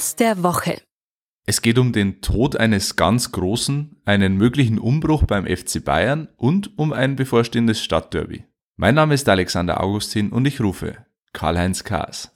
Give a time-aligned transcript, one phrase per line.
[0.00, 0.80] Spaß der Woche.
[1.44, 6.78] Es geht um den Tod eines ganz Großen, einen möglichen Umbruch beim FC Bayern und
[6.78, 8.44] um ein bevorstehendes Stadtderby.
[8.76, 11.04] Mein Name ist Alexander Augustin und ich rufe
[11.34, 12.32] Karl-Heinz Kaas.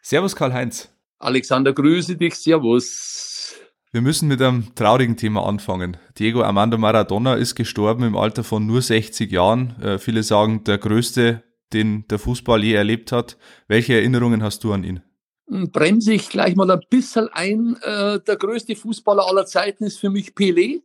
[0.00, 0.88] Servus Karl-Heinz.
[1.18, 3.56] Alexander, grüße dich, servus.
[3.92, 5.98] Wir müssen mit einem traurigen Thema anfangen.
[6.18, 9.78] Diego Armando Maradona ist gestorben im Alter von nur 60 Jahren.
[9.82, 13.36] Äh, viele sagen, der größte den der Fußball je erlebt hat.
[13.66, 15.02] Welche Erinnerungen hast du an ihn?
[15.48, 17.76] Hm, bremse ich gleich mal ein bisschen ein.
[17.82, 20.82] Äh, der größte Fußballer aller Zeiten ist für mich Pelé.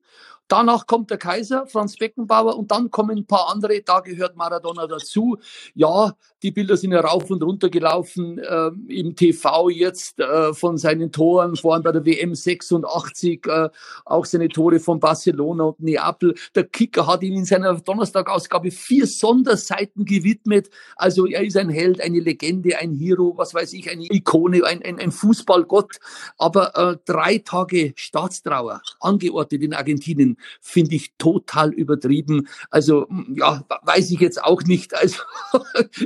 [0.48, 3.82] Danach kommt der Kaiser, Franz Beckenbauer, und dann kommen ein paar andere.
[3.82, 5.38] Da gehört Maradona dazu.
[5.74, 10.78] Ja, die Bilder sind ja rauf und runter gelaufen äh, im TV jetzt äh, von
[10.78, 13.70] seinen Toren, vor allem bei der WM 86, äh,
[14.06, 16.36] auch seine Tore von Barcelona und Neapel.
[16.54, 20.70] Der Kicker hat ihm in seiner Donnerstagausgabe vier Sonderseiten gewidmet.
[20.98, 24.84] Also er ist ein Held, eine Legende, ein Hero, was weiß ich, eine Ikone, ein,
[24.84, 26.00] ein, ein Fußballgott.
[26.38, 32.48] Aber äh, drei Tage Staatstrauer angeordnet in Argentinien finde ich total übertrieben.
[32.70, 34.94] Also ja, weiß ich jetzt auch nicht.
[35.04, 35.18] Also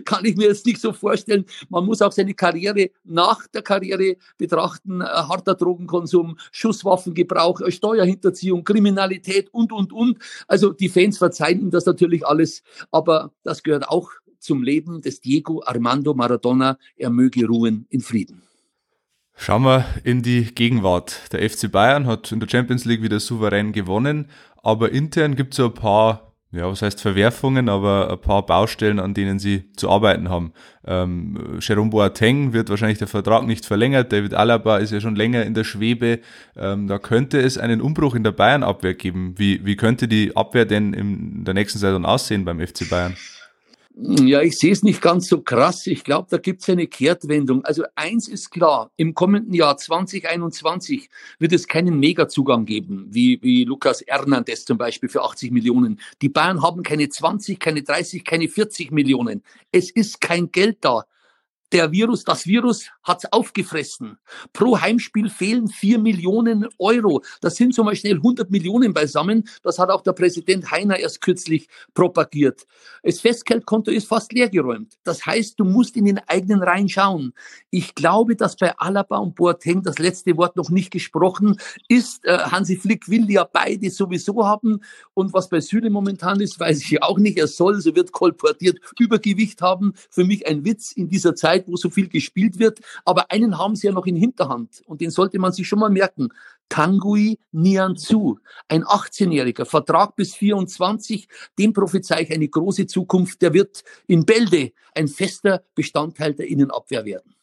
[0.06, 1.46] kann ich mir jetzt nicht so vorstellen.
[1.70, 5.02] Man muss auch seine Karriere nach der Karriere betrachten.
[5.02, 10.18] Äh, harter Drogenkonsum, Schusswaffengebrauch, äh, Steuerhinterziehung, Kriminalität und, und, und.
[10.48, 15.22] Also die Fans verzeihen ihm das natürlich alles, aber das gehört auch zum Leben des
[15.22, 16.78] Diego Armando Maradona.
[16.96, 18.47] Er möge ruhen in Frieden.
[19.38, 21.32] Schauen wir in die Gegenwart.
[21.32, 24.30] Der FC Bayern hat in der Champions League wieder souverän gewonnen,
[24.64, 29.00] aber intern gibt es so ein paar ja, was heißt Verwerfungen, aber ein paar Baustellen,
[29.00, 30.54] an denen sie zu arbeiten haben.
[30.86, 35.44] Ähm, Jerome Boateng wird wahrscheinlich der Vertrag nicht verlängert, David Alaba ist ja schon länger
[35.44, 36.20] in der Schwebe.
[36.56, 39.36] Ähm, da könnte es einen Umbruch in der Bayern-Abwehr geben.
[39.38, 43.16] Wie, wie könnte die Abwehr denn in der nächsten Saison aussehen beim FC Bayern?
[44.00, 45.88] Ja, ich sehe es nicht ganz so krass.
[45.88, 47.66] Ich glaube, da gibt es eine Kehrtwendung.
[47.66, 53.64] Also eins ist klar, im kommenden Jahr 2021 wird es keinen Megazugang geben, wie, wie
[53.64, 56.00] Lukas Hernandez zum Beispiel für 80 Millionen.
[56.22, 59.42] Die Bayern haben keine 20, keine 30, keine 40 Millionen.
[59.72, 61.06] Es ist kein Geld da
[61.72, 64.18] der Virus, das Virus hat's aufgefressen.
[64.54, 67.24] Pro Heimspiel fehlen vier Millionen Euro.
[67.42, 69.48] Das sind so mal schnell 100 Millionen beisammen.
[69.64, 72.66] Das hat auch der Präsident Heiner erst kürzlich propagiert.
[73.04, 74.94] Das Festgeldkonto ist fast leergeräumt.
[75.04, 77.34] Das heißt, du musst in den eigenen Reihen schauen.
[77.70, 82.26] Ich glaube, dass bei Alaba und Boateng das letzte Wort noch nicht gesprochen ist.
[82.26, 84.82] Äh, Hansi Flick will ja beide sowieso haben.
[85.14, 87.38] Und was bei Süle momentan ist, weiß ich auch nicht.
[87.38, 89.94] Er soll, so wird kolportiert, Übergewicht haben.
[90.10, 92.80] Für mich ein Witz in dieser Zeit Zeit, wo so viel gespielt wird.
[93.06, 95.90] Aber einen haben sie ja noch in Hinterhand und den sollte man sich schon mal
[95.90, 96.30] merken.
[96.70, 103.42] Tanguy Nianzu, ein 18-Jähriger, Vertrag bis 24, dem prophezei ich eine große Zukunft.
[103.42, 107.37] Der wird in Bälde ein fester Bestandteil der Innenabwehr werden.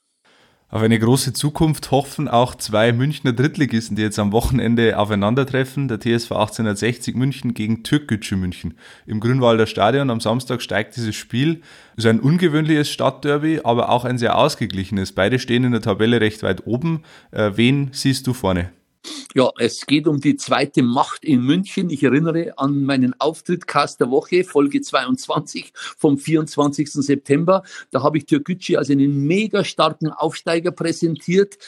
[0.70, 5.88] Auf eine große Zukunft hoffen auch zwei Münchner Drittligisten, die jetzt am Wochenende aufeinandertreffen.
[5.88, 8.74] Der TSV 1860 München gegen Türkgücü München.
[9.06, 11.60] Im Grünwalder Stadion am Samstag steigt dieses Spiel.
[11.96, 15.12] Es ist ein ungewöhnliches Stadtderby, aber auch ein sehr ausgeglichenes.
[15.12, 17.02] Beide stehen in der Tabelle recht weit oben.
[17.30, 18.70] Äh, wen siehst du vorne?
[19.34, 21.90] Ja, es geht um die zweite Macht in München.
[21.90, 26.90] Ich erinnere an meinen Auftritt Cast der Woche, Folge 22 vom 24.
[26.92, 27.62] September.
[27.90, 31.58] Da habe ich Türkgücü als einen mega starken Aufsteiger präsentiert.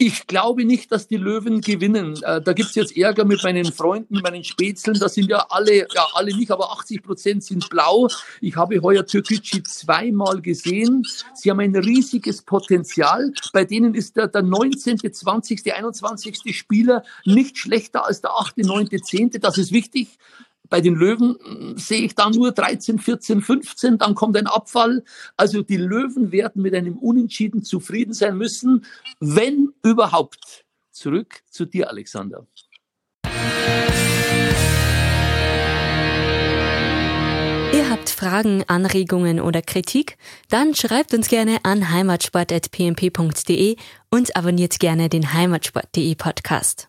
[0.00, 2.22] Ich glaube nicht, dass die Löwen gewinnen.
[2.22, 4.96] Äh, da gibt's jetzt Ärger mit meinen Freunden, meinen Spätzeln.
[4.96, 8.06] Da sind ja alle, ja alle nicht, aber 80 Prozent sind blau.
[8.40, 11.04] Ich habe heuer Türkgücü zweimal gesehen.
[11.34, 13.32] Sie haben ein riesiges Potenzial.
[13.52, 16.56] Bei denen ist der, der 19., 20., 21.
[16.56, 19.30] Spieler nicht schlechter als der 8., 9., 10.
[19.40, 20.16] Das ist wichtig.
[20.70, 25.02] Bei den Löwen hm, sehe ich da nur 13, 14, 15, dann kommt ein Abfall.
[25.36, 28.84] Also die Löwen werden mit einem Unentschieden zufrieden sein müssen,
[29.20, 30.64] wenn überhaupt.
[30.90, 32.46] Zurück zu dir, Alexander.
[37.72, 40.18] Ihr habt Fragen, Anregungen oder Kritik?
[40.48, 43.76] Dann schreibt uns gerne an heimatsport.pmp.de
[44.10, 46.87] und abonniert gerne den heimatsport.de Podcast.